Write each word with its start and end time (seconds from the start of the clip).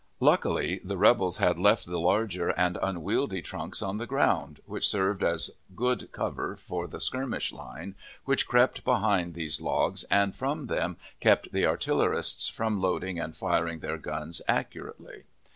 Luckily, 0.19 0.81
the 0.83 0.97
rebels 0.97 1.37
had 1.37 1.59
left 1.59 1.85
the 1.85 1.99
larger 1.99 2.49
and 2.49 2.75
unwieldy 2.81 3.43
trunks 3.43 3.83
on 3.83 3.97
the 3.97 4.07
ground, 4.07 4.59
which 4.65 4.87
served 4.89 5.21
as 5.21 5.49
a 5.49 5.73
good 5.75 6.11
cover 6.11 6.55
for 6.55 6.87
the 6.87 6.99
skirmish 6.99 7.51
line, 7.53 7.93
which 8.25 8.47
crept 8.47 8.83
behind 8.83 9.35
these 9.35 9.61
logs, 9.61 10.03
and 10.05 10.35
from 10.35 10.65
them 10.65 10.97
kept 11.19 11.51
the 11.51 11.67
artillerists 11.67 12.47
from 12.47 12.81
loading 12.81 13.19
and 13.19 13.37
firing 13.37 13.77
their 13.81 13.99
guns 13.99 14.41
accurately. 14.47 15.21